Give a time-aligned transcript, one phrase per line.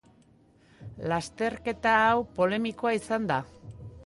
[1.11, 3.41] Lasterketa hau polemikoa izan da.